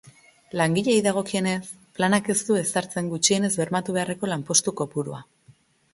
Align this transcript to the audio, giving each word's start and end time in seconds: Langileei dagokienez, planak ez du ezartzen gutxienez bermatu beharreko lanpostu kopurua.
Langileei 0.59 1.01
dagokienez, 1.07 1.59
planak 1.99 2.31
ez 2.35 2.37
du 2.49 2.57
ezartzen 2.63 3.11
gutxienez 3.15 3.53
bermatu 3.61 3.99
beharreko 3.99 4.31
lanpostu 4.35 4.75
kopurua. 4.81 5.25